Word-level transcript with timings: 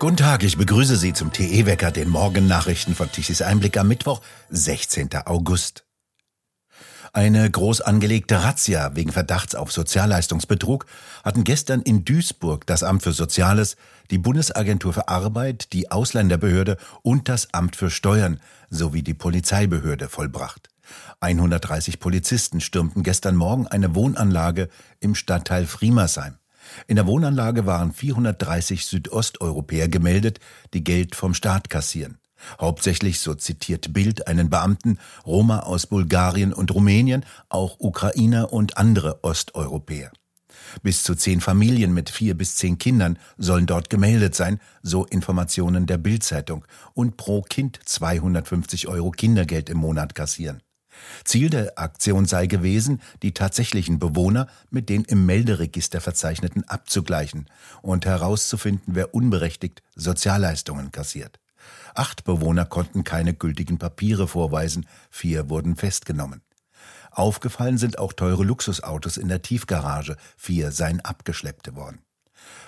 Guten 0.00 0.16
Tag, 0.16 0.44
ich 0.44 0.56
begrüße 0.56 0.96
Sie 0.96 1.12
zum 1.12 1.32
TE-Wecker, 1.32 1.90
den 1.90 2.08
Morgennachrichten 2.08 2.94
von 2.94 3.10
Tichys 3.10 3.42
Einblick 3.42 3.76
am 3.76 3.88
Mittwoch, 3.88 4.20
16. 4.48 5.10
August. 5.24 5.86
Eine 7.12 7.50
groß 7.50 7.80
angelegte 7.80 8.44
Razzia 8.44 8.94
wegen 8.94 9.10
Verdachts 9.10 9.56
auf 9.56 9.72
Sozialleistungsbetrug 9.72 10.86
hatten 11.24 11.42
gestern 11.42 11.82
in 11.82 12.04
Duisburg 12.04 12.64
das 12.68 12.84
Amt 12.84 13.02
für 13.02 13.12
Soziales, 13.12 13.76
die 14.12 14.18
Bundesagentur 14.18 14.92
für 14.92 15.08
Arbeit, 15.08 15.72
die 15.72 15.90
Ausländerbehörde 15.90 16.76
und 17.02 17.28
das 17.28 17.52
Amt 17.52 17.74
für 17.74 17.90
Steuern 17.90 18.38
sowie 18.70 19.02
die 19.02 19.14
Polizeibehörde 19.14 20.08
vollbracht. 20.08 20.68
130 21.18 21.98
Polizisten 21.98 22.60
stürmten 22.60 23.02
gestern 23.02 23.34
Morgen 23.34 23.66
eine 23.66 23.96
Wohnanlage 23.96 24.68
im 25.00 25.16
Stadtteil 25.16 25.66
Friemersheim. 25.66 26.38
In 26.86 26.96
der 26.96 27.06
Wohnanlage 27.06 27.66
waren 27.66 27.92
430 27.92 28.86
Südosteuropäer 28.86 29.88
gemeldet, 29.88 30.40
die 30.74 30.84
Geld 30.84 31.14
vom 31.14 31.34
Staat 31.34 31.70
kassieren. 31.70 32.18
Hauptsächlich, 32.60 33.20
so 33.20 33.34
zitiert 33.34 33.92
Bild 33.92 34.26
einen 34.26 34.50
Beamten, 34.50 34.98
Roma 35.26 35.60
aus 35.60 35.86
Bulgarien 35.86 36.52
und 36.52 36.72
Rumänien, 36.72 37.24
auch 37.48 37.76
Ukrainer 37.80 38.52
und 38.52 38.76
andere 38.76 39.24
Osteuropäer. 39.24 40.12
Bis 40.82 41.02
zu 41.02 41.14
zehn 41.14 41.40
Familien 41.40 41.94
mit 41.94 42.10
vier 42.10 42.36
bis 42.36 42.56
zehn 42.56 42.78
Kindern 42.78 43.18
sollen 43.36 43.66
dort 43.66 43.90
gemeldet 43.90 44.34
sein, 44.34 44.60
so 44.82 45.04
Informationen 45.04 45.86
der 45.86 45.98
Bildzeitung, 45.98 46.64
und 46.94 47.16
pro 47.16 47.42
Kind 47.42 47.80
250 47.84 48.88
Euro 48.88 49.10
Kindergeld 49.10 49.70
im 49.70 49.78
Monat 49.78 50.14
kassieren. 50.14 50.60
Ziel 51.24 51.50
der 51.50 51.78
Aktion 51.78 52.26
sei 52.26 52.46
gewesen, 52.46 53.00
die 53.22 53.32
tatsächlichen 53.32 53.98
Bewohner 53.98 54.48
mit 54.70 54.88
den 54.88 55.04
im 55.04 55.26
Melderegister 55.26 56.00
verzeichneten 56.00 56.64
abzugleichen 56.68 57.46
und 57.82 58.06
herauszufinden, 58.06 58.94
wer 58.94 59.14
unberechtigt 59.14 59.82
Sozialleistungen 59.94 60.92
kassiert. 60.92 61.38
Acht 61.94 62.24
Bewohner 62.24 62.64
konnten 62.64 63.04
keine 63.04 63.34
gültigen 63.34 63.78
Papiere 63.78 64.28
vorweisen, 64.28 64.86
vier 65.10 65.50
wurden 65.50 65.76
festgenommen. 65.76 66.42
Aufgefallen 67.10 67.78
sind 67.78 67.98
auch 67.98 68.12
teure 68.12 68.44
Luxusautos 68.44 69.16
in 69.16 69.28
der 69.28 69.42
Tiefgarage, 69.42 70.16
vier 70.36 70.70
seien 70.70 71.00
abgeschleppt 71.00 71.74
worden. 71.74 72.00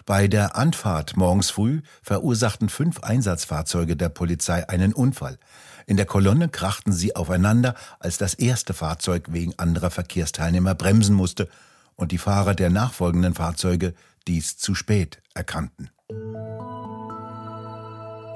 Bei 0.07 0.29
der 0.29 0.57
Anfahrt 0.57 1.17
morgens 1.17 1.51
früh 1.51 1.83
verursachten 2.03 2.69
fünf 2.69 3.01
Einsatzfahrzeuge 3.01 3.97
der 3.97 4.09
Polizei 4.09 4.69
einen 4.69 4.93
Unfall. 4.93 5.39
In 5.87 5.97
der 5.97 6.07
Kolonne 6.07 6.49
krachten 6.49 6.93
sie 6.93 7.17
aufeinander, 7.17 7.75
als 7.99 8.19
das 8.19 8.35
erste 8.35 8.75
Fahrzeug 8.75 9.33
wegen 9.33 9.59
anderer 9.59 9.91
Verkehrsteilnehmer 9.91 10.75
bremsen 10.75 11.15
musste 11.15 11.49
und 11.97 12.13
die 12.13 12.19
Fahrer 12.19 12.55
der 12.55 12.71
nachfolgenden 12.71 13.35
Fahrzeuge 13.35 13.95
dies 14.27 14.57
zu 14.57 14.75
spät 14.75 15.21
erkannten. 15.35 15.91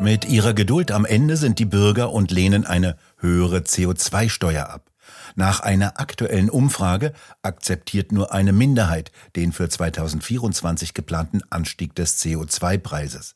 Mit 0.01 0.25
ihrer 0.25 0.55
Geduld 0.55 0.91
am 0.91 1.05
Ende 1.05 1.37
sind 1.37 1.59
die 1.59 1.65
Bürger 1.65 2.13
und 2.13 2.31
lehnen 2.31 2.67
eine 2.67 2.97
höhere 3.19 3.59
CO2-Steuer 3.59 4.69
ab. 4.69 4.91
Nach 5.35 5.61
einer 5.61 6.01
aktuellen 6.01 6.51
Umfrage 6.51 7.13
akzeptiert 7.43 8.13
nur 8.13 8.33
eine 8.33 8.53
Minderheit 8.53 9.13
den 9.37 9.53
für 9.53 9.69
2024 9.69 10.95
geplanten 10.95 11.43
Anstieg 11.51 11.95
des 11.95 12.23
CO2-Preises. 12.23 13.35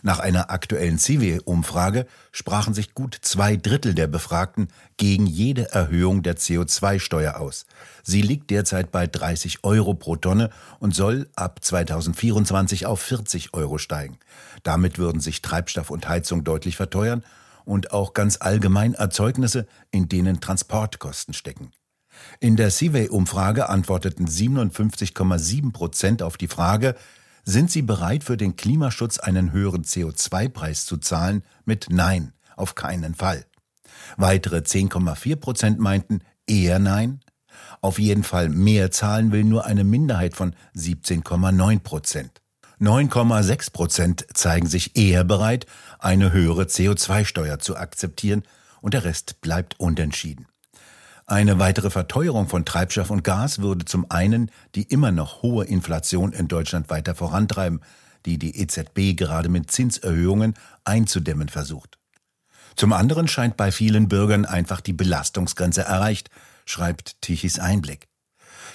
Nach 0.00 0.20
einer 0.20 0.52
aktuellen 0.52 0.96
CIVE-Umfrage 0.96 2.06
sprachen 2.30 2.72
sich 2.72 2.94
gut 2.94 3.18
zwei 3.20 3.56
Drittel 3.56 3.94
der 3.94 4.06
Befragten 4.06 4.68
gegen 4.96 5.26
jede 5.26 5.72
Erhöhung 5.72 6.22
der 6.22 6.36
CO2-Steuer 6.36 7.40
aus. 7.40 7.66
Sie 8.04 8.22
liegt 8.22 8.50
derzeit 8.50 8.92
bei 8.92 9.08
30 9.08 9.64
Euro 9.64 9.94
pro 9.94 10.14
Tonne 10.14 10.50
und 10.78 10.94
soll 10.94 11.28
ab 11.34 11.58
2024 11.64 12.86
auf 12.86 13.00
40 13.00 13.54
Euro 13.54 13.78
steigen. 13.78 14.18
Damit 14.62 14.98
würden 14.98 15.20
sich 15.20 15.42
Treibstoff 15.42 15.90
und 15.90 16.08
Heizung 16.08 16.44
deutlich 16.44 16.76
verteuern 16.76 17.24
und 17.68 17.92
auch 17.92 18.14
ganz 18.14 18.38
allgemein 18.40 18.94
Erzeugnisse, 18.94 19.66
in 19.90 20.08
denen 20.08 20.40
Transportkosten 20.40 21.34
stecken. 21.34 21.70
In 22.40 22.56
der 22.56 22.70
CIVE-Umfrage 22.70 23.68
antworteten 23.68 24.26
57,7 24.26 25.72
Prozent 25.72 26.22
auf 26.22 26.36
die 26.36 26.48
Frage, 26.48 26.96
sind 27.44 27.70
Sie 27.70 27.82
bereit, 27.82 28.24
für 28.24 28.36
den 28.36 28.56
Klimaschutz 28.56 29.18
einen 29.18 29.52
höheren 29.52 29.82
CO2-Preis 29.84 30.84
zu 30.84 30.96
zahlen? 30.96 31.42
Mit 31.64 31.86
Nein, 31.90 32.32
auf 32.56 32.74
keinen 32.74 33.14
Fall. 33.14 33.44
Weitere 34.16 34.58
10,4 34.58 35.36
Prozent 35.36 35.78
meinten 35.78 36.20
eher 36.46 36.78
Nein. 36.78 37.20
Auf 37.80 37.98
jeden 37.98 38.24
Fall 38.24 38.48
mehr 38.48 38.90
zahlen 38.90 39.32
will 39.32 39.44
nur 39.44 39.66
eine 39.66 39.84
Minderheit 39.84 40.34
von 40.34 40.54
17,9 40.74 41.80
Prozent. 41.80 42.42
9,6 42.80 43.72
Prozent 43.72 44.26
zeigen 44.34 44.68
sich 44.68 44.96
eher 44.96 45.24
bereit, 45.24 45.66
eine 45.98 46.32
höhere 46.32 46.64
CO2-Steuer 46.64 47.58
zu 47.58 47.76
akzeptieren 47.76 48.44
und 48.80 48.94
der 48.94 49.04
Rest 49.04 49.40
bleibt 49.40 49.80
unentschieden. 49.80 50.46
Eine 51.26 51.58
weitere 51.58 51.90
Verteuerung 51.90 52.48
von 52.48 52.64
Treibstoff 52.64 53.10
und 53.10 53.24
Gas 53.24 53.58
würde 53.58 53.84
zum 53.84 54.10
einen 54.10 54.50
die 54.74 54.84
immer 54.84 55.10
noch 55.10 55.42
hohe 55.42 55.64
Inflation 55.64 56.32
in 56.32 56.48
Deutschland 56.48 56.88
weiter 56.88 57.14
vorantreiben, 57.14 57.80
die 58.24 58.38
die 58.38 58.56
EZB 58.56 59.16
gerade 59.16 59.48
mit 59.48 59.70
Zinserhöhungen 59.70 60.54
einzudämmen 60.84 61.48
versucht. 61.48 61.98
Zum 62.76 62.92
anderen 62.92 63.28
scheint 63.28 63.56
bei 63.56 63.72
vielen 63.72 64.08
Bürgern 64.08 64.46
einfach 64.46 64.80
die 64.80 64.92
Belastungsgrenze 64.92 65.82
erreicht, 65.82 66.30
schreibt 66.64 67.20
Tichys 67.20 67.58
Einblick. 67.58 68.07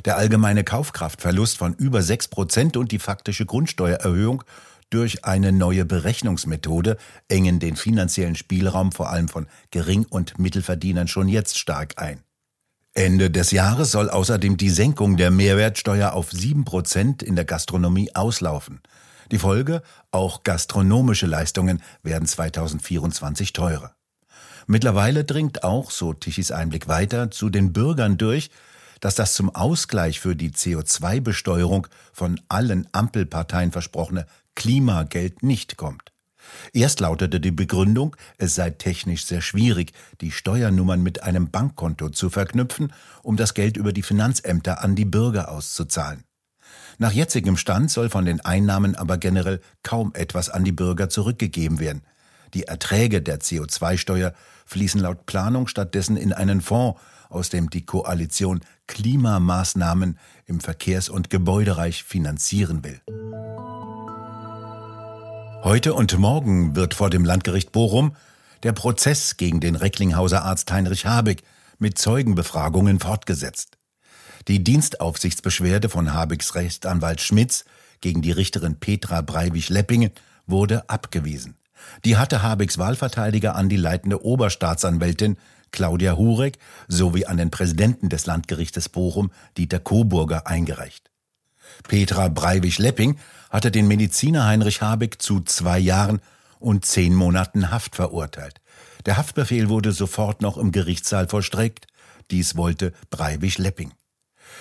Der 0.05 0.17
allgemeine 0.17 0.63
Kaufkraftverlust 0.63 1.57
von 1.57 1.73
über 1.73 2.01
6 2.01 2.27
Prozent 2.29 2.77
und 2.77 2.91
die 2.91 2.99
faktische 2.99 3.45
Grundsteuererhöhung 3.45 4.43
durch 4.89 5.25
eine 5.25 5.51
neue 5.51 5.85
Berechnungsmethode 5.85 6.97
engen 7.27 7.59
den 7.59 7.75
finanziellen 7.75 8.35
Spielraum 8.35 8.91
vor 8.91 9.09
allem 9.09 9.27
von 9.27 9.47
Gering- 9.71 10.05
und 10.05 10.37
Mittelverdienern 10.37 11.07
schon 11.07 11.27
jetzt 11.27 11.57
stark 11.57 11.93
ein. 11.97 12.21
Ende 12.93 13.31
des 13.31 13.49
Jahres 13.49 13.91
soll 13.91 14.11
außerdem 14.11 14.55
die 14.55 14.69
Senkung 14.69 15.17
der 15.17 15.31
Mehrwertsteuer 15.31 16.13
auf 16.13 16.31
7% 16.31 17.23
in 17.23 17.35
der 17.35 17.45
Gastronomie 17.45 18.13
auslaufen. 18.13 18.81
Die 19.31 19.39
Folge, 19.39 19.81
auch 20.11 20.43
gastronomische 20.43 21.25
Leistungen 21.25 21.81
werden 22.03 22.27
2024 22.27 23.51
teurer. 23.53 23.95
Mittlerweile 24.67 25.23
dringt 25.23 25.63
auch, 25.63 25.89
so 25.89 26.13
Tichys 26.13 26.51
Einblick 26.51 26.87
weiter, 26.87 27.31
zu 27.31 27.49
den 27.49 27.73
Bürgern 27.73 28.19
durch, 28.19 28.51
dass 29.03 29.15
das 29.15 29.33
zum 29.33 29.53
Ausgleich 29.53 30.21
für 30.21 30.33
die 30.33 30.51
CO2-Besteuerung 30.51 31.87
von 32.13 32.39
allen 32.47 32.87
Ampelparteien 32.93 33.73
versprochene 33.73 34.25
Klimageld 34.55 35.43
nicht 35.43 35.75
kommt. 35.75 36.13
Erst 36.71 37.01
lautete 37.01 37.41
die 37.41 37.51
Begründung, 37.51 38.15
es 38.37 38.55
sei 38.55 38.69
technisch 38.69 39.25
sehr 39.25 39.41
schwierig, 39.41 39.91
die 40.21 40.31
Steuernummern 40.31 41.03
mit 41.03 41.21
einem 41.21 41.51
Bankkonto 41.51 42.11
zu 42.11 42.29
verknüpfen, 42.29 42.93
um 43.23 43.35
das 43.35 43.53
Geld 43.53 43.75
über 43.75 43.91
die 43.91 44.03
Finanzämter 44.03 44.81
an 44.81 44.95
die 44.95 45.03
Bürger 45.03 45.51
auszuzahlen. 45.51 46.23
Nach 46.97 47.11
jetzigem 47.11 47.57
Stand 47.57 47.91
soll 47.91 48.09
von 48.09 48.23
den 48.23 48.39
Einnahmen 48.39 48.95
aber 48.95 49.17
generell 49.17 49.59
kaum 49.83 50.13
etwas 50.15 50.47
an 50.49 50.63
die 50.63 50.71
Bürger 50.71 51.09
zurückgegeben 51.09 51.79
werden. 51.79 52.03
Die 52.53 52.63
Erträge 52.63 53.21
der 53.21 53.41
CO2-Steuer 53.41 54.31
fließen 54.65 55.01
laut 55.01 55.25
Planung 55.25 55.67
stattdessen 55.67 56.15
in 56.15 56.31
einen 56.31 56.61
Fonds, 56.61 56.97
aus 57.33 57.49
dem 57.49 57.69
die 57.69 57.85
Koalition 57.85 58.61
Klimamaßnahmen 58.87 60.17
im 60.45 60.59
Verkehrs- 60.59 61.09
und 61.09 61.29
Gebäudereich 61.29 62.03
finanzieren 62.03 62.83
will. 62.83 63.01
Heute 65.63 65.93
und 65.93 66.17
morgen 66.17 66.75
wird 66.75 66.93
vor 66.93 67.09
dem 67.09 67.23
Landgericht 67.23 67.71
Bochum 67.71 68.15
der 68.63 68.73
Prozess 68.73 69.37
gegen 69.37 69.59
den 69.59 69.75
Recklinghauser 69.75 70.43
Arzt 70.43 70.71
Heinrich 70.71 71.05
Habig 71.05 71.43
mit 71.79 71.97
Zeugenbefragungen 71.97 72.99
fortgesetzt. 72.99 73.77
Die 74.47 74.63
Dienstaufsichtsbeschwerde 74.63 75.87
von 75.89 76.13
Habigs 76.13 76.55
Rechtsanwalt 76.55 77.21
Schmitz 77.21 77.65
gegen 78.01 78.21
die 78.21 78.31
Richterin 78.31 78.75
Petra 78.75 79.21
Breiwig-Leppingen 79.21 80.11
wurde 80.45 80.89
abgewiesen. 80.89 81.55
Die 82.03 82.17
hatte 82.17 82.41
Habigs 82.41 82.77
Wahlverteidiger 82.77 83.55
an 83.55 83.69
die 83.69 83.77
leitende 83.77 84.23
Oberstaatsanwältin 84.23 85.37
Claudia 85.73 86.15
Hurek 86.15 86.57
sowie 86.87 87.25
an 87.25 87.35
den 87.35 87.51
Präsidenten 87.51 88.07
des 88.07 88.25
Landgerichtes 88.25 88.87
Bochum 88.87 89.31
Dieter 89.57 89.79
Coburger 89.79 90.47
eingereicht. 90.47 91.11
Petra 91.87 92.29
Breiwig-Lepping 92.29 93.17
hatte 93.49 93.71
den 93.71 93.87
Mediziner 93.87 94.45
Heinrich 94.45 94.81
Habeck 94.81 95.21
zu 95.21 95.41
zwei 95.41 95.79
Jahren 95.79 96.21
und 96.59 96.85
zehn 96.85 97.13
Monaten 97.13 97.71
Haft 97.71 97.95
verurteilt. 97.95 98.61
Der 99.05 99.17
Haftbefehl 99.17 99.67
wurde 99.67 99.91
sofort 99.91 100.41
noch 100.41 100.57
im 100.57 100.71
Gerichtssaal 100.71 101.27
vollstreckt. 101.27 101.87
Dies 102.31 102.55
wollte 102.55 102.93
Breiwig-Lepping. 103.09 103.91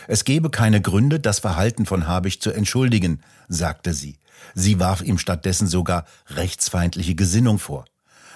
Es 0.09 0.25
gebe 0.25 0.51
keine 0.51 0.81
Gründe, 0.81 1.21
das 1.21 1.41
Verhalten 1.41 1.87
von 1.87 2.07
Habich 2.07 2.41
zu 2.41 2.51
entschuldigen, 2.51 3.21
sagte 3.49 3.93
sie. 3.93 4.19
Sie 4.55 4.81
warf 4.81 5.03
ihm 5.03 5.19
stattdessen 5.19 5.69
sogar 5.69 6.07
rechtsfeindliche 6.29 7.15
Gesinnung 7.15 7.59
vor. 7.59 7.85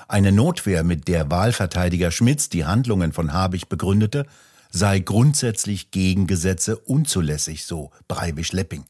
Eine 0.08 0.31
Notwehr, 0.31 0.85
mit 0.85 1.08
der 1.08 1.31
Wahlverteidiger 1.32 2.12
Schmitz 2.12 2.49
die 2.49 2.64
Handlungen 2.64 3.12
von 3.12 3.32
Habich 3.32 3.69
begründete, 3.69 4.26
sei 4.70 5.00
grundsätzlich 5.00 5.91
gegen 5.91 6.29
Gesetze 6.29 6.79
unzulässig, 6.79 7.64
so 7.64 7.91
Breivisch-Lepping. 8.06 8.85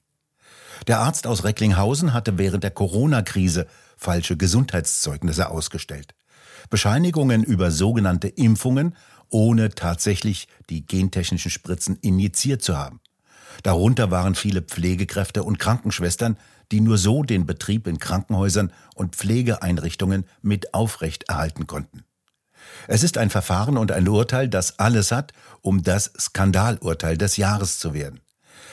Der 0.86 1.00
Arzt 1.00 1.26
aus 1.26 1.42
Recklinghausen 1.42 2.12
hatte 2.12 2.36
während 2.36 2.64
der 2.64 2.70
Corona-Krise 2.70 3.66
falsche 3.96 4.36
Gesundheitszeugnisse 4.36 5.48
ausgestellt. 5.48 6.14
Bescheinigungen 6.68 7.44
über 7.44 7.70
sogenannte 7.70 8.28
Impfungen, 8.28 8.94
ohne 9.30 9.70
tatsächlich 9.70 10.48
die 10.68 10.84
gentechnischen 10.84 11.50
Spritzen 11.50 11.96
injiziert 12.02 12.60
zu 12.60 12.76
haben. 12.76 13.00
Darunter 13.62 14.10
waren 14.10 14.34
viele 14.34 14.60
Pflegekräfte 14.60 15.44
und 15.44 15.58
Krankenschwestern, 15.58 16.36
die 16.72 16.80
nur 16.80 16.98
so 16.98 17.22
den 17.22 17.46
Betrieb 17.46 17.86
in 17.86 17.98
Krankenhäusern 17.98 18.72
und 18.94 19.16
Pflegeeinrichtungen 19.16 20.24
mit 20.42 20.74
aufrechterhalten 20.74 21.66
konnten. 21.66 22.04
Es 22.88 23.02
ist 23.02 23.18
ein 23.18 23.30
Verfahren 23.30 23.76
und 23.76 23.92
ein 23.92 24.08
Urteil, 24.08 24.48
das 24.48 24.78
alles 24.78 25.12
hat, 25.12 25.32
um 25.60 25.82
das 25.82 26.12
Skandalurteil 26.18 27.16
des 27.16 27.36
Jahres 27.36 27.78
zu 27.78 27.94
werden. 27.94 28.20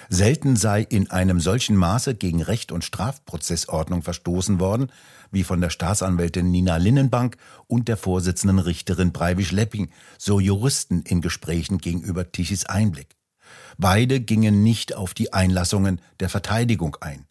Selten 0.09 0.55
sei 0.55 0.81
in 0.81 1.09
einem 1.11 1.39
solchen 1.39 1.75
Maße 1.75 2.15
gegen 2.15 2.41
Recht 2.41 2.71
und 2.71 2.83
Strafprozessordnung 2.83 4.01
verstoßen 4.01 4.59
worden, 4.59 4.91
wie 5.31 5.43
von 5.43 5.61
der 5.61 5.69
Staatsanwältin 5.69 6.51
Nina 6.51 6.77
Linnenbank 6.77 7.37
und 7.67 7.87
der 7.87 7.97
Vorsitzenden 7.97 8.59
Richterin 8.59 9.11
Breivisch 9.11 9.51
Lepping, 9.51 9.89
so 10.17 10.39
Juristen 10.39 11.01
in 11.01 11.21
Gesprächen 11.21 11.79
gegenüber 11.79 12.31
Tichys 12.31 12.65
Einblick. 12.65 13.15
Beide 13.77 14.19
gingen 14.19 14.63
nicht 14.63 14.93
auf 14.93 15.13
die 15.13 15.33
Einlassungen 15.33 15.99
der 16.19 16.29
Verteidigung 16.29 16.97
ein. 17.01 17.25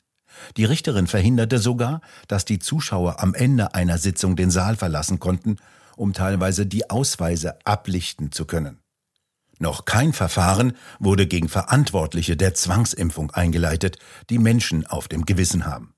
Die 0.56 0.64
Richterin 0.64 1.06
verhinderte 1.06 1.58
sogar, 1.58 2.00
dass 2.28 2.44
die 2.44 2.58
Zuschauer 2.58 3.20
am 3.20 3.34
Ende 3.34 3.74
einer 3.74 3.98
Sitzung 3.98 4.36
den 4.36 4.50
Saal 4.50 4.76
verlassen 4.76 5.18
konnten, 5.18 5.56
um 5.96 6.12
teilweise 6.12 6.66
die 6.66 6.90
Ausweise 6.90 7.58
ablichten 7.64 8.32
zu 8.32 8.44
können. 8.44 8.78
Noch 9.58 9.84
kein 9.84 10.12
Verfahren 10.12 10.72
wurde 10.98 11.26
gegen 11.26 11.48
Verantwortliche 11.48 12.36
der 12.36 12.54
Zwangsimpfung 12.54 13.30
eingeleitet, 13.30 13.98
die 14.28 14.38
Menschen 14.38 14.86
auf 14.86 15.06
dem 15.06 15.24
Gewissen 15.24 15.66
haben. 15.66 15.94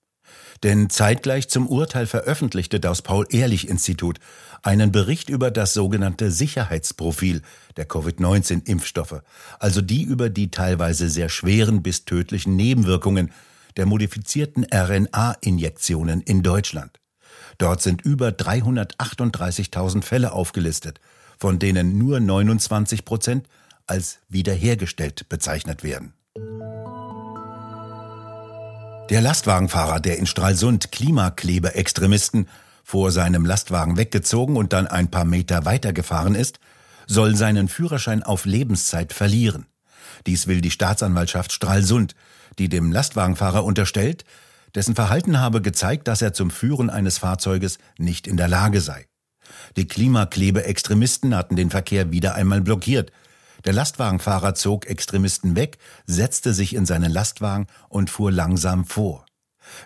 Denn 0.63 0.89
zeitgleich 0.91 1.49
zum 1.49 1.67
Urteil 1.67 2.07
veröffentlichte 2.07 2.81
das 2.81 3.03
Paul-Ehrlich-Institut 3.03 4.19
einen 4.63 4.93
Bericht 4.93 5.29
über 5.29 5.51
das 5.51 5.75
sogenannte 5.75 6.31
Sicherheitsprofil 6.31 7.43
der 7.77 7.87
Covid-19-Impfstoffe, 7.87 9.23
also 9.59 9.81
die 9.81 10.03
über 10.03 10.31
die 10.31 10.51
teilweise 10.51 11.09
sehr 11.09 11.29
schweren 11.29 11.83
bis 11.83 12.05
tödlichen 12.05 12.57
Nebenwirkungen 12.57 13.31
der 13.77 13.87
modifizierten 13.87 14.67
RNA-Injektionen 14.73 16.21
in 16.21 16.43
Deutschland. 16.43 17.01
Dort 17.59 17.83
sind 17.83 18.03
über 18.03 18.29
338.000 18.29 20.03
Fälle 20.03 20.33
aufgelistet, 20.33 21.01
von 21.39 21.59
denen 21.59 21.99
nur 21.99 22.21
29 22.21 23.05
Prozent 23.05 23.49
als 23.87 24.19
wiederhergestellt 24.29 25.29
bezeichnet 25.29 25.83
werden. 25.83 26.15
Der 29.11 29.21
Lastwagenfahrer, 29.21 30.01
der 30.01 30.19
in 30.19 30.27
Stralsund 30.27 30.91
Klimakleber-Extremisten 30.91 32.49
vor 32.83 33.11
seinem 33.11 33.45
Lastwagen 33.45 33.99
weggezogen 33.99 34.57
und 34.57 34.73
dann 34.73 34.87
ein 34.87 35.11
paar 35.11 35.27
Meter 35.27 35.65
weitergefahren 35.67 36.35
ist, 36.35 36.59
soll 37.07 37.37
seinen 37.37 37.69
Führerschein 37.69 38.23
auf 38.23 38.47
Lebenszeit 38.47 39.13
verlieren. 39.13 39.67
Dies 40.27 40.47
will 40.47 40.61
die 40.61 40.71
Staatsanwaltschaft 40.71 41.53
Stralsund, 41.53 42.15
die 42.59 42.69
dem 42.69 42.93
Lastwagenfahrer 42.93 43.65
unterstellt, 43.65 44.25
dessen 44.75 44.95
Verhalten 44.95 45.39
habe 45.39 45.63
gezeigt, 45.63 46.09
dass 46.09 46.23
er 46.23 46.33
zum 46.33 46.51
Führen 46.51 46.91
eines 46.91 47.19
Fahrzeuges 47.19 47.79
nicht 47.99 48.27
in 48.27 48.37
der 48.37 48.49
Lage 48.49 48.81
sei. 48.81 49.07
Die 49.77 49.87
Klimaklebe-Extremisten 49.87 51.35
hatten 51.35 51.57
den 51.57 51.71
Verkehr 51.71 52.11
wieder 52.11 52.35
einmal 52.35 52.61
blockiert. 52.61 53.13
Der 53.65 53.73
Lastwagenfahrer 53.73 54.55
zog 54.55 54.87
Extremisten 54.87 55.57
weg, 55.57 55.79
setzte 56.07 56.53
sich 56.53 56.75
in 56.75 56.87
seinen 56.87 57.11
Lastwagen 57.11 57.67
und 57.89 58.11
fuhr 58.11 58.33
langsam 58.33 58.85
vor. 58.85 59.27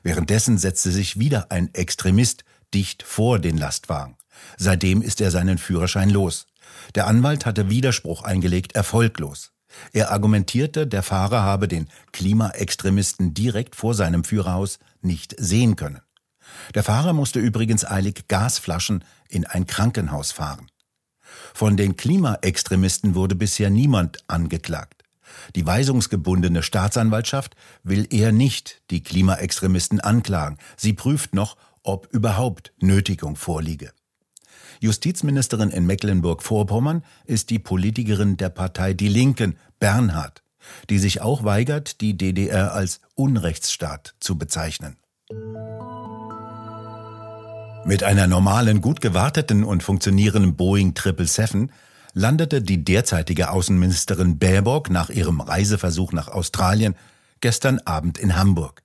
Währenddessen 0.02 0.58
setzte 0.58 0.90
sich 0.90 1.18
wieder 1.18 1.50
ein 1.50 1.72
Extremist 1.74 2.44
dicht 2.74 3.02
vor 3.02 3.38
den 3.38 3.56
Lastwagen. 3.56 4.16
Seitdem 4.56 5.02
ist 5.02 5.20
er 5.20 5.30
seinen 5.30 5.58
Führerschein 5.58 6.10
los. 6.10 6.46
Der 6.94 7.06
Anwalt 7.06 7.46
hatte 7.46 7.70
Widerspruch 7.70 8.22
eingelegt, 8.22 8.74
erfolglos. 8.74 9.52
Er 9.92 10.10
argumentierte, 10.10 10.86
der 10.86 11.02
Fahrer 11.02 11.42
habe 11.42 11.68
den 11.68 11.88
Klimaextremisten 12.12 13.34
direkt 13.34 13.76
vor 13.76 13.94
seinem 13.94 14.24
Führerhaus 14.24 14.78
nicht 15.02 15.34
sehen 15.38 15.76
können. 15.76 16.00
Der 16.74 16.82
Fahrer 16.82 17.12
musste 17.12 17.40
übrigens 17.40 17.84
eilig 17.84 18.28
Gasflaschen 18.28 19.04
in 19.28 19.46
ein 19.46 19.66
Krankenhaus 19.66 20.32
fahren. 20.32 20.66
Von 21.54 21.76
den 21.76 21.96
Klimaextremisten 21.96 23.14
wurde 23.14 23.34
bisher 23.34 23.70
niemand 23.70 24.18
angeklagt. 24.28 25.04
Die 25.54 25.66
weisungsgebundene 25.66 26.62
Staatsanwaltschaft 26.62 27.54
will 27.82 28.06
eher 28.10 28.32
nicht 28.32 28.82
die 28.90 29.02
Klimaextremisten 29.02 30.00
anklagen. 30.00 30.58
Sie 30.76 30.94
prüft 30.94 31.34
noch, 31.34 31.56
ob 31.82 32.06
überhaupt 32.12 32.72
Nötigung 32.78 33.36
vorliege. 33.36 33.92
Justizministerin 34.80 35.70
in 35.70 35.86
Mecklenburg-Vorpommern 35.86 37.02
ist 37.24 37.50
die 37.50 37.58
Politikerin 37.58 38.36
der 38.36 38.48
Partei 38.48 38.94
Die 38.94 39.08
Linken, 39.08 39.56
Bernhard, 39.78 40.42
die 40.90 40.98
sich 40.98 41.20
auch 41.20 41.44
weigert, 41.44 42.00
die 42.00 42.16
DDR 42.16 42.72
als 42.72 43.00
Unrechtsstaat 43.14 44.14
zu 44.20 44.38
bezeichnen. 44.38 44.96
Mit 47.84 48.02
einer 48.02 48.26
normalen, 48.26 48.80
gut 48.80 49.00
gewarteten 49.00 49.64
und 49.64 49.82
funktionierenden 49.82 50.56
Boeing 50.56 50.94
777 50.94 51.70
landete 52.12 52.60
die 52.60 52.84
derzeitige 52.84 53.50
Außenministerin 53.50 54.38
Baerbock 54.38 54.90
nach 54.90 55.10
ihrem 55.10 55.40
Reiseversuch 55.40 56.12
nach 56.12 56.28
Australien 56.28 56.94
gestern 57.40 57.78
Abend 57.80 58.18
in 58.18 58.36
Hamburg. 58.36 58.82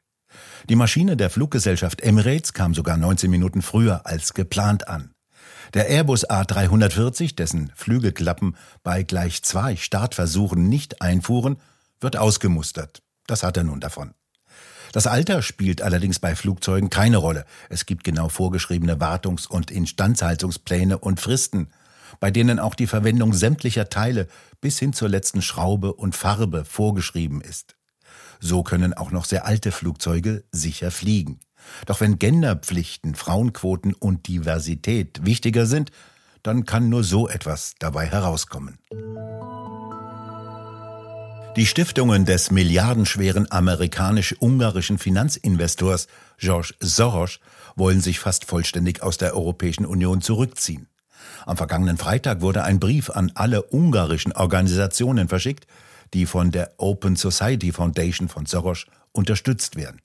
Die 0.70 0.76
Maschine 0.76 1.18
der 1.18 1.30
Fluggesellschaft 1.30 2.02
Emirates 2.02 2.54
kam 2.54 2.74
sogar 2.74 2.98
19 2.98 3.30
Minuten 3.30 3.62
früher 3.62 4.06
als 4.06 4.34
geplant 4.34 4.88
an. 4.88 5.13
Der 5.74 5.90
Airbus 5.90 6.30
A340, 6.30 7.36
dessen 7.36 7.72
Flügelklappen 7.76 8.56
bei 8.84 9.02
gleich 9.02 9.42
zwei 9.42 9.76
Startversuchen 9.76 10.70
nicht 10.70 11.02
einfuhren, 11.02 11.58
wird 12.00 12.16
ausgemustert. 12.16 13.02
Das 13.26 13.42
hat 13.42 13.58
er 13.58 13.64
nun 13.64 13.80
davon. 13.80 14.14
Das 14.92 15.08
Alter 15.08 15.42
spielt 15.42 15.82
allerdings 15.82 16.20
bei 16.20 16.36
Flugzeugen 16.36 16.92
keine 16.92 17.18
Rolle. 17.18 17.46
Es 17.70 17.88
gibt 17.88 18.04
genau 18.04 18.30
vorgeschriebene 18.30 19.00
Wartungs- 19.00 19.48
und 19.48 19.72
Instandhaltungspläne 19.72 21.00
und 21.00 21.20
Fristen, 21.20 21.70
bei 22.20 22.30
denen 22.30 22.60
auch 22.60 22.76
die 22.76 22.86
Verwendung 22.86 23.34
sämtlicher 23.34 23.90
Teile 23.90 24.28
bis 24.62 24.78
hin 24.78 24.94
zur 24.94 25.10
letzten 25.10 25.42
Schraube 25.42 25.94
und 25.94 26.16
Farbe 26.16 26.66
vorgeschrieben 26.66 27.42
ist. 27.42 27.76
So 28.40 28.62
können 28.62 28.94
auch 28.94 29.10
noch 29.10 29.26
sehr 29.26 29.48
alte 29.48 29.72
Flugzeuge 29.72 30.44
sicher 30.52 30.92
fliegen. 30.92 31.40
Doch 31.86 32.02
wenn 32.02 32.20
Genderpflichten, 32.20 33.16
Frauenquoten 33.16 33.94
und 33.94 34.28
Diversität 34.28 35.26
wichtiger 35.26 35.66
sind, 35.66 35.92
dann 36.44 36.66
kann 36.66 36.90
nur 36.90 37.04
so 37.04 37.28
etwas 37.28 37.76
dabei 37.80 38.08
herauskommen. 38.08 38.78
Die 41.56 41.68
Stiftungen 41.68 42.26
des 42.26 42.50
milliardenschweren 42.50 43.52
amerikanisch-ungarischen 43.52 44.98
Finanzinvestors 44.98 46.08
George 46.40 46.74
Soros 46.80 47.40
wollen 47.76 48.02
sich 48.02 48.20
fast 48.20 48.46
vollständig 48.46 49.04
aus 49.04 49.18
der 49.18 49.36
Europäischen 49.36 49.86
Union 49.86 50.22
zurückziehen. 50.22 50.88
Am 51.46 51.56
vergangenen 51.56 51.98
Freitag 51.98 52.42
wurde 52.42 52.64
ein 52.64 52.80
Brief 52.80 53.12
an 53.12 53.32
alle 53.36 53.62
ungarischen 53.62 54.34
Organisationen 54.34 55.30
verschickt, 55.30 55.68
die 56.14 56.26
von 56.26 56.50
der 56.50 56.74
Open 56.78 57.16
Society 57.16 57.72
Foundation 57.72 58.30
von 58.30 58.48
Soros 58.48 58.88
unterstützt 59.12 59.76
werden. 59.76 60.02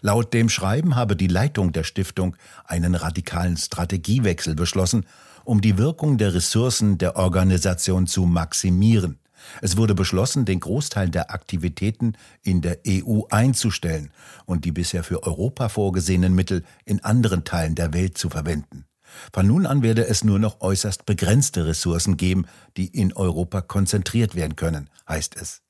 Laut 0.00 0.32
dem 0.34 0.48
Schreiben 0.48 0.96
habe 0.96 1.16
die 1.16 1.26
Leitung 1.26 1.72
der 1.72 1.84
Stiftung 1.84 2.36
einen 2.64 2.94
radikalen 2.94 3.56
Strategiewechsel 3.56 4.54
beschlossen, 4.54 5.06
um 5.44 5.60
die 5.60 5.78
Wirkung 5.78 6.18
der 6.18 6.34
Ressourcen 6.34 6.98
der 6.98 7.16
Organisation 7.16 8.06
zu 8.06 8.26
maximieren. 8.26 9.18
Es 9.62 9.76
wurde 9.76 9.94
beschlossen, 9.94 10.44
den 10.44 10.60
Großteil 10.60 11.10
der 11.10 11.30
Aktivitäten 11.30 12.14
in 12.42 12.60
der 12.60 12.78
EU 12.86 13.22
einzustellen 13.30 14.10
und 14.46 14.64
die 14.64 14.72
bisher 14.72 15.04
für 15.04 15.22
Europa 15.22 15.68
vorgesehenen 15.68 16.34
Mittel 16.34 16.64
in 16.84 17.04
anderen 17.04 17.44
Teilen 17.44 17.74
der 17.74 17.92
Welt 17.92 18.18
zu 18.18 18.30
verwenden. 18.30 18.84
Von 19.32 19.46
nun 19.46 19.66
an 19.66 19.82
werde 19.82 20.06
es 20.06 20.22
nur 20.22 20.38
noch 20.38 20.60
äußerst 20.60 21.06
begrenzte 21.06 21.66
Ressourcen 21.66 22.16
geben, 22.16 22.46
die 22.76 22.86
in 22.86 23.12
Europa 23.12 23.62
konzentriert 23.62 24.34
werden 24.34 24.56
können, 24.56 24.90
heißt 25.08 25.40
es. 25.40 25.62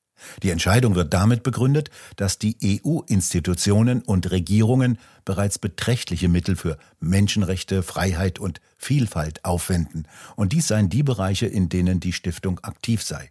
Die 0.43 0.49
Entscheidung 0.49 0.95
wird 0.95 1.13
damit 1.13 1.43
begründet, 1.43 1.89
dass 2.15 2.37
die 2.37 2.57
EU-Institutionen 2.63 4.01
und 4.01 4.31
Regierungen 4.31 4.97
bereits 5.25 5.59
beträchtliche 5.59 6.29
Mittel 6.29 6.55
für 6.55 6.77
Menschenrechte, 6.99 7.83
Freiheit 7.83 8.39
und 8.39 8.61
Vielfalt 8.77 9.45
aufwenden, 9.45 10.07
und 10.35 10.53
dies 10.53 10.67
seien 10.67 10.89
die 10.89 11.03
Bereiche, 11.03 11.45
in 11.45 11.69
denen 11.69 11.99
die 11.99 12.13
Stiftung 12.13 12.59
aktiv 12.59 13.03
sei. 13.03 13.29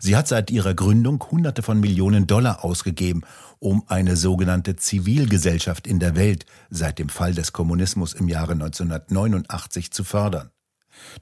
Sie 0.00 0.16
hat 0.16 0.28
seit 0.28 0.50
ihrer 0.50 0.74
Gründung 0.74 1.22
Hunderte 1.30 1.62
von 1.62 1.80
Millionen 1.80 2.26
Dollar 2.26 2.64
ausgegeben, 2.64 3.22
um 3.58 3.84
eine 3.88 4.16
sogenannte 4.16 4.76
Zivilgesellschaft 4.76 5.86
in 5.86 5.98
der 5.98 6.16
Welt 6.16 6.46
seit 6.70 6.98
dem 6.98 7.08
Fall 7.08 7.34
des 7.34 7.52
Kommunismus 7.52 8.12
im 8.12 8.28
Jahre 8.28 8.52
1989 8.52 9.90
zu 9.90 10.04
fördern. 10.04 10.50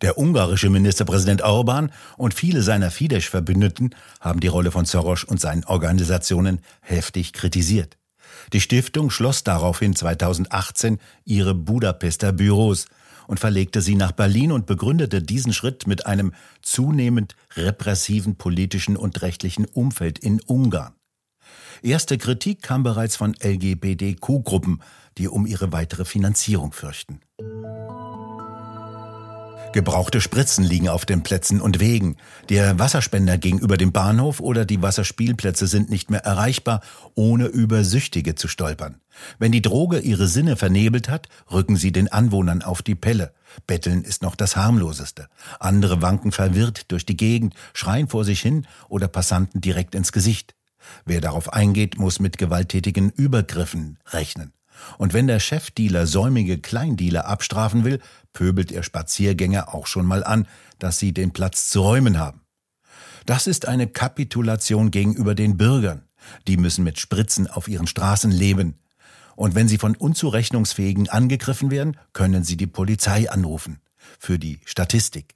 Der 0.02 0.18
ungarische 0.18 0.70
Ministerpräsident 0.70 1.42
Orban 1.42 1.92
und 2.16 2.34
viele 2.34 2.62
seiner 2.62 2.90
Fidesz-Verbündeten 2.90 3.94
haben 4.20 4.40
die 4.40 4.48
Rolle 4.48 4.70
von 4.70 4.84
Soros 4.84 5.24
und 5.24 5.40
seinen 5.40 5.64
Organisationen 5.64 6.60
heftig 6.80 7.32
kritisiert. 7.32 7.96
Die 8.52 8.60
Stiftung 8.60 9.10
schloss 9.10 9.44
daraufhin 9.44 9.94
2018 9.94 10.98
ihre 11.24 11.54
Budapester 11.54 12.32
Büros 12.32 12.86
und 13.26 13.40
verlegte 13.40 13.80
sie 13.80 13.94
nach 13.94 14.12
Berlin 14.12 14.52
und 14.52 14.66
begründete 14.66 15.22
diesen 15.22 15.52
Schritt 15.52 15.86
mit 15.86 16.06
einem 16.06 16.32
zunehmend 16.62 17.34
repressiven 17.56 18.36
politischen 18.36 18.96
und 18.96 19.22
rechtlichen 19.22 19.64
Umfeld 19.64 20.18
in 20.18 20.40
Ungarn. 20.42 20.94
Erste 21.82 22.18
Kritik 22.18 22.62
kam 22.62 22.82
bereits 22.82 23.16
von 23.16 23.34
LGBTQ-Gruppen, 23.42 24.80
die 25.18 25.28
um 25.28 25.46
ihre 25.46 25.72
weitere 25.72 26.04
Finanzierung 26.04 26.72
fürchten. 26.72 27.20
Gebrauchte 29.76 30.22
Spritzen 30.22 30.64
liegen 30.64 30.88
auf 30.88 31.04
den 31.04 31.22
Plätzen 31.22 31.60
und 31.60 31.80
Wegen. 31.80 32.16
Der 32.48 32.78
Wasserspender 32.78 33.36
gegenüber 33.36 33.76
dem 33.76 33.92
Bahnhof 33.92 34.40
oder 34.40 34.64
die 34.64 34.80
Wasserspielplätze 34.80 35.66
sind 35.66 35.90
nicht 35.90 36.08
mehr 36.08 36.24
erreichbar, 36.24 36.80
ohne 37.14 37.44
über 37.44 37.84
Süchtige 37.84 38.34
zu 38.36 38.48
stolpern. 38.48 39.02
Wenn 39.38 39.52
die 39.52 39.60
Droge 39.60 39.98
ihre 39.98 40.28
Sinne 40.28 40.56
vernebelt 40.56 41.10
hat, 41.10 41.28
rücken 41.52 41.76
sie 41.76 41.92
den 41.92 42.10
Anwohnern 42.10 42.62
auf 42.62 42.80
die 42.80 42.94
Pelle. 42.94 43.34
Betteln 43.66 44.02
ist 44.02 44.22
noch 44.22 44.34
das 44.34 44.56
harmloseste. 44.56 45.28
Andere 45.60 46.00
wanken 46.00 46.32
verwirrt 46.32 46.90
durch 46.90 47.04
die 47.04 47.18
Gegend, 47.18 47.52
schreien 47.74 48.08
vor 48.08 48.24
sich 48.24 48.40
hin 48.40 48.66
oder 48.88 49.08
Passanten 49.08 49.60
direkt 49.60 49.94
ins 49.94 50.10
Gesicht. 50.10 50.54
Wer 51.04 51.20
darauf 51.20 51.52
eingeht, 51.52 51.98
muss 51.98 52.18
mit 52.18 52.38
gewalttätigen 52.38 53.10
Übergriffen 53.10 53.98
rechnen. 54.06 54.54
Und 54.98 55.12
wenn 55.12 55.26
der 55.26 55.40
Chefdealer 55.40 56.06
säumige 56.06 56.58
Kleindealer 56.58 57.26
abstrafen 57.26 57.84
will, 57.84 58.00
pöbelt 58.32 58.72
er 58.72 58.82
Spaziergänger 58.82 59.74
auch 59.74 59.86
schon 59.86 60.06
mal 60.06 60.24
an, 60.24 60.46
dass 60.78 60.98
sie 60.98 61.12
den 61.12 61.32
Platz 61.32 61.68
zu 61.68 61.80
räumen 61.80 62.18
haben. 62.18 62.42
Das 63.24 63.46
ist 63.46 63.66
eine 63.66 63.88
Kapitulation 63.88 64.90
gegenüber 64.90 65.34
den 65.34 65.56
Bürgern. 65.56 66.02
Die 66.46 66.56
müssen 66.56 66.84
mit 66.84 66.98
Spritzen 66.98 67.46
auf 67.46 67.68
ihren 67.68 67.86
Straßen 67.86 68.30
leben. 68.30 68.78
Und 69.34 69.54
wenn 69.54 69.68
sie 69.68 69.78
von 69.78 69.96
Unzurechnungsfähigen 69.96 71.08
angegriffen 71.08 71.70
werden, 71.70 71.96
können 72.12 72.44
sie 72.44 72.56
die 72.56 72.66
Polizei 72.66 73.30
anrufen. 73.30 73.80
Für 74.18 74.38
die 74.38 74.60
Statistik. 74.64 75.34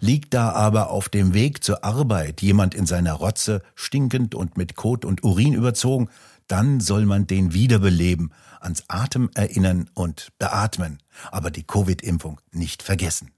Liegt 0.00 0.34
da 0.34 0.52
aber 0.52 0.90
auf 0.90 1.08
dem 1.08 1.34
Weg 1.34 1.62
zur 1.62 1.84
Arbeit 1.84 2.42
jemand 2.42 2.74
in 2.74 2.86
seiner 2.86 3.12
Rotze, 3.12 3.62
stinkend 3.74 4.34
und 4.34 4.56
mit 4.56 4.74
Kot 4.74 5.04
und 5.04 5.22
Urin 5.22 5.52
überzogen, 5.52 6.08
dann 6.48 6.80
soll 6.80 7.06
man 7.06 7.26
den 7.26 7.52
wiederbeleben, 7.52 8.32
ans 8.60 8.84
Atem 8.88 9.30
erinnern 9.34 9.90
und 9.94 10.32
beatmen, 10.38 10.98
aber 11.30 11.50
die 11.50 11.64
Covid-Impfung 11.64 12.40
nicht 12.52 12.82
vergessen. 12.82 13.32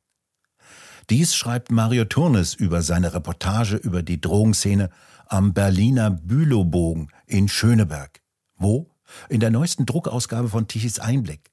Dies 1.11 1.35
schreibt 1.35 1.71
Mario 1.71 2.05
Turnes 2.05 2.55
über 2.55 2.83
seine 2.83 3.15
Reportage 3.15 3.77
über 3.77 4.03
die 4.03 4.21
Drogenszene 4.21 4.91
am 5.27 5.55
Berliner 5.55 6.11
Bülowbogen 6.11 7.11
in 7.27 7.49
Schöneberg. 7.49 8.21
Wo? 8.57 8.91
In 9.31 9.41
der 9.41 9.49
neuesten 9.51 9.87
Druckausgabe 9.87 10.51
von 10.51 10.69
Tichys 10.69 10.99
Einblick. 10.99 11.51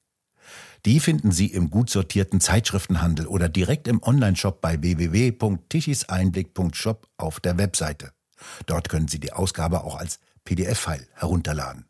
Die 0.84 1.00
finden 1.00 1.32
Sie 1.32 1.46
im 1.46 1.70
gut 1.70 1.88
sortierten 1.90 2.40
Zeitschriftenhandel 2.40 3.26
oder 3.26 3.48
direkt 3.48 3.88
im 3.88 4.02
Onlineshop 4.02 4.60
bei 4.60 4.82
www.tichiseinblick.shop 4.82 7.08
auf 7.16 7.40
der 7.40 7.56
Webseite. 7.58 8.12
Dort 8.66 8.90
können 8.90 9.08
Sie 9.08 9.18
die 9.18 9.32
Ausgabe 9.32 9.82
auch 9.84 9.96
als 9.96 10.20
PDF-File 10.46 11.06
herunterladen. 11.14 11.84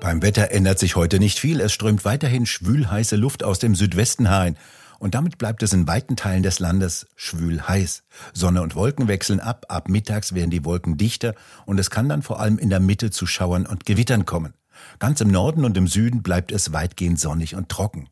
Beim 0.00 0.22
Wetter 0.22 0.50
ändert 0.50 0.78
sich 0.78 0.96
heute 0.96 1.18
nicht 1.18 1.38
viel. 1.38 1.60
Es 1.60 1.74
strömt 1.74 2.06
weiterhin 2.06 2.46
schwülheiße 2.46 3.16
Luft 3.16 3.44
aus 3.44 3.58
dem 3.58 3.74
Südwesten 3.74 4.26
herein. 4.26 4.56
Und 4.98 5.14
damit 5.14 5.36
bleibt 5.36 5.62
es 5.62 5.74
in 5.74 5.86
weiten 5.86 6.16
Teilen 6.16 6.42
des 6.42 6.58
Landes 6.58 7.06
schwül 7.16 7.62
heiß. 7.62 8.02
Sonne 8.32 8.62
und 8.62 8.74
Wolken 8.74 9.08
wechseln 9.08 9.40
ab. 9.40 9.66
Ab 9.68 9.88
mittags 9.90 10.34
werden 10.34 10.50
die 10.50 10.64
Wolken 10.64 10.96
dichter 10.96 11.34
und 11.66 11.78
es 11.78 11.90
kann 11.90 12.08
dann 12.08 12.22
vor 12.22 12.40
allem 12.40 12.58
in 12.58 12.70
der 12.70 12.80
Mitte 12.80 13.10
zu 13.10 13.26
Schauern 13.26 13.66
und 13.66 13.84
Gewittern 13.84 14.24
kommen. 14.24 14.54
Ganz 14.98 15.20
im 15.20 15.28
Norden 15.28 15.64
und 15.64 15.76
im 15.76 15.86
Süden 15.86 16.22
bleibt 16.22 16.52
es 16.52 16.72
weitgehend 16.72 17.20
sonnig 17.20 17.54
und 17.54 17.68
trocken. 17.68 18.08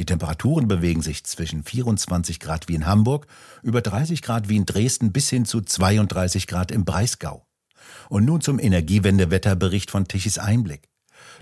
Die 0.00 0.06
Temperaturen 0.06 0.66
bewegen 0.66 1.02
sich 1.02 1.24
zwischen 1.24 1.62
24 1.62 2.40
Grad 2.40 2.68
wie 2.68 2.74
in 2.74 2.86
Hamburg, 2.86 3.26
über 3.62 3.82
30 3.82 4.22
Grad 4.22 4.48
wie 4.48 4.56
in 4.56 4.64
Dresden 4.64 5.12
bis 5.12 5.28
hin 5.28 5.44
zu 5.44 5.60
32 5.60 6.46
Grad 6.46 6.70
im 6.70 6.86
Breisgau. 6.86 7.46
Und 8.08 8.24
nun 8.24 8.40
zum 8.40 8.58
Energiewendewetterbericht 8.58 9.90
von 9.90 10.08
Tichys 10.08 10.38
Einblick. 10.38 10.88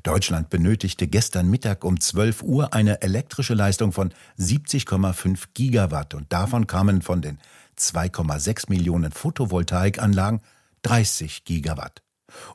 Deutschland 0.03 0.51
benötigte 0.51 1.07
gestern 1.07 1.49
Mittag 1.49 1.85
um 1.85 2.01
12 2.01 2.43
Uhr 2.43 2.75
eine 2.75 3.01
elektrische 3.01 3.55
Leistung 3.55 3.93
von 3.93 4.13
70,5 4.41 5.39
Gigawatt 5.55 6.15
und 6.15 6.33
davon 6.33 6.67
kamen 6.67 7.01
von 7.01 7.23
den 7.23 7.39
2,6 7.79 8.71
Millionen 8.71 9.13
Photovoltaikanlagen 9.13 10.41
30 10.83 11.45
Gigawatt. 11.45 12.03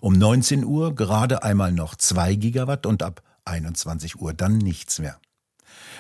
Um 0.02 0.12
19 0.12 0.66
Uhr 0.66 0.96
gerade 0.96 1.44
einmal 1.44 1.72
noch 1.72 1.96
2 1.96 2.36
Gigawatt 2.36 2.86
und 2.86 3.04
ab 3.04 3.24
21 3.46 4.20
Uhr 4.20 4.34
dann 4.34 4.58
nichts 4.58 5.00
mehr. 5.00 5.18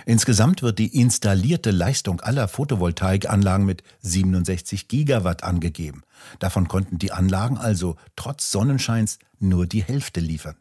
Insgesamt 0.05 0.61
wird 0.61 0.79
die 0.79 0.99
installierte 0.99 1.71
Leistung 1.71 2.21
aller 2.21 2.47
Photovoltaikanlagen 2.47 3.65
mit 3.65 3.83
67 4.01 4.87
Gigawatt 4.87 5.43
angegeben. 5.43 6.03
Davon 6.39 6.67
konnten 6.67 6.97
die 6.97 7.11
Anlagen 7.11 7.57
also 7.57 7.95
trotz 8.15 8.51
Sonnenscheins 8.51 9.19
nur 9.39 9.67
die 9.67 9.83
Hälfte 9.83 10.19
liefern. 10.19 10.55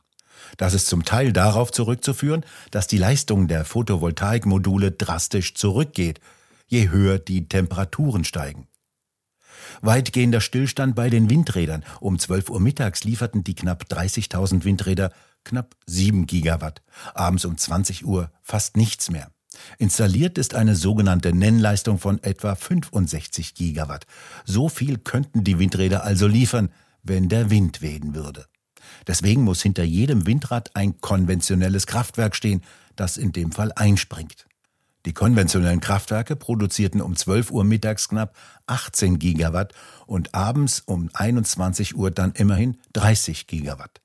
Das 0.57 0.75
ist 0.75 0.87
zum 0.87 1.05
Teil 1.05 1.33
darauf 1.33 1.71
zurückzuführen, 1.71 2.45
dass 2.71 2.87
die 2.87 2.99
Leistung 2.99 3.49
der 3.49 3.65
Photovoltaikmodule 3.65 4.93
drastisch 4.93 5.55
zurückgeht, 5.55 6.21
je 6.67 6.91
höher 6.91 7.19
die 7.19 7.49
Temperaturen 7.49 8.25
steigen. 8.25 8.67
Weitgehender 9.81 10.41
Stillstand 10.41 10.95
bei 10.95 11.11
den 11.11 11.31
Windrädern. 11.31 11.85
Um 12.01 12.19
12 12.19 12.51
Uhr 12.51 12.61
mittags 12.61 13.05
lieferten 13.05 13.45
die 13.45 13.55
knapp 13.55 13.85
30.000 13.89 14.65
Windräder 14.65 15.13
knapp 15.45 15.77
7 15.87 16.27
Gigawatt. 16.27 16.83
Abends 17.15 17.45
um 17.45 17.57
20 17.57 18.05
Uhr 18.05 18.31
fast 18.43 18.77
nichts 18.77 19.11
mehr. 19.11 19.31
Installiert 19.79 20.39
ist 20.39 20.55
eine 20.55 20.75
sogenannte 20.75 21.35
Nennleistung 21.35 21.99
von 21.99 22.23
etwa 22.23 22.55
65 22.55 23.55
Gigawatt. 23.55 24.07
So 24.45 24.69
viel 24.69 24.99
könnten 24.99 25.45
die 25.45 25.59
Windräder 25.59 26.05
also 26.05 26.27
liefern, 26.27 26.71
wenn 27.03 27.29
der 27.29 27.51
Wind 27.51 27.83
wehen 27.83 28.15
würde. 28.15 28.47
Deswegen 29.07 29.43
muss 29.43 29.63
hinter 29.63 29.85
jedem 29.85 30.27
Windrad 30.27 30.71
ein 30.75 31.01
konventionelles 31.01 31.87
Kraftwerk 31.87 32.37
stehen, 32.37 32.63
das 32.97 33.17
in 33.17 33.33
dem 33.33 33.53
Fall 33.53 33.73
einspringt. 33.73 34.47
Die 35.05 35.13
konventionellen 35.13 35.81
Kraftwerke 35.81 36.37
produzierten 36.37 37.01
um 37.01 37.17
12 37.17 37.51
Uhr 37.51 37.65
mittags 37.65 38.09
knapp 38.09 38.37
18 38.67 39.19
Gigawatt 39.19 39.73
und 40.07 40.35
abends 40.35 40.81
um 40.87 41.11
21 41.13 41.97
Uhr 41.97 42.13
dann 42.13 42.33
immerhin 42.33 42.79
30 42.93 43.49
Gigawatt. 43.49 44.02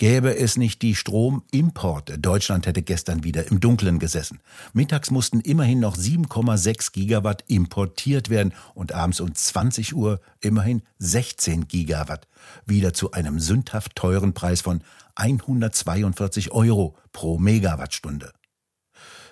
Gäbe 0.00 0.34
es 0.34 0.56
nicht 0.56 0.80
die 0.80 0.94
Stromimporte, 0.94 2.18
Deutschland 2.18 2.66
hätte 2.66 2.80
gestern 2.80 3.22
wieder 3.22 3.50
im 3.50 3.60
Dunkeln 3.60 3.98
gesessen. 3.98 4.38
Mittags 4.72 5.10
mussten 5.10 5.40
immerhin 5.40 5.78
noch 5.78 5.94
7,6 5.94 6.92
Gigawatt 6.92 7.44
importiert 7.48 8.30
werden 8.30 8.54
und 8.72 8.92
abends 8.94 9.20
um 9.20 9.34
20 9.34 9.94
Uhr 9.94 10.22
immerhin 10.40 10.80
16 11.00 11.68
Gigawatt. 11.68 12.28
Wieder 12.64 12.94
zu 12.94 13.12
einem 13.12 13.40
sündhaft 13.40 13.94
teuren 13.94 14.32
Preis 14.32 14.62
von 14.62 14.82
142 15.16 16.50
Euro 16.50 16.96
pro 17.12 17.38
Megawattstunde. 17.38 18.32